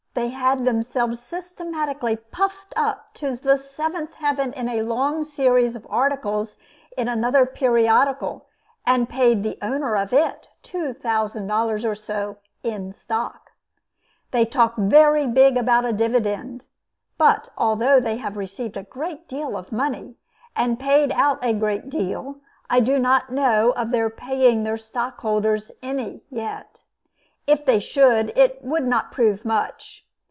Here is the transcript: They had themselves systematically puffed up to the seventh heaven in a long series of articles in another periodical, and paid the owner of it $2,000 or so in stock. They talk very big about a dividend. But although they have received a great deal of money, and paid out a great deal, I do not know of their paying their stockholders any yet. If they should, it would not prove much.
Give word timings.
They 0.13 0.27
had 0.27 0.65
themselves 0.65 1.21
systematically 1.21 2.17
puffed 2.17 2.73
up 2.75 3.13
to 3.13 3.37
the 3.37 3.57
seventh 3.57 4.13
heaven 4.15 4.51
in 4.51 4.67
a 4.67 4.81
long 4.81 5.23
series 5.23 5.73
of 5.73 5.87
articles 5.89 6.57
in 6.97 7.07
another 7.07 7.45
periodical, 7.45 8.47
and 8.85 9.07
paid 9.07 9.41
the 9.41 9.57
owner 9.61 9.95
of 9.95 10.11
it 10.11 10.49
$2,000 10.63 11.89
or 11.89 11.95
so 11.95 12.35
in 12.61 12.91
stock. 12.91 13.51
They 14.31 14.43
talk 14.43 14.75
very 14.75 15.27
big 15.27 15.55
about 15.55 15.85
a 15.85 15.93
dividend. 15.93 16.65
But 17.17 17.47
although 17.57 18.01
they 18.01 18.17
have 18.17 18.35
received 18.35 18.75
a 18.75 18.83
great 18.83 19.29
deal 19.29 19.55
of 19.55 19.71
money, 19.71 20.17
and 20.57 20.77
paid 20.77 21.13
out 21.13 21.39
a 21.41 21.53
great 21.53 21.89
deal, 21.89 22.41
I 22.69 22.81
do 22.81 22.99
not 22.99 23.31
know 23.31 23.71
of 23.71 23.91
their 23.91 24.09
paying 24.09 24.65
their 24.65 24.77
stockholders 24.77 25.71
any 25.81 26.21
yet. 26.29 26.81
If 27.47 27.65
they 27.65 27.79
should, 27.79 28.37
it 28.37 28.63
would 28.63 28.85
not 28.87 29.11
prove 29.11 29.43
much. 29.43 30.05